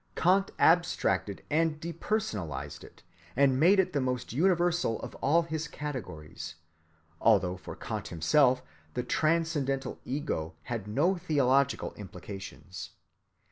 [0.15, 3.03] Kant abstracted and depersonalized it,
[3.35, 6.55] and made it the most universal of all his categories,
[7.21, 8.63] although for Kant himself
[8.95, 12.93] the Transcendental Ego had no theological implications.